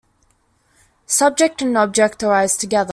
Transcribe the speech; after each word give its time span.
Subject 1.05 1.61
and 1.61 1.77
object 1.77 2.23
arise 2.23 2.57
together. 2.57 2.89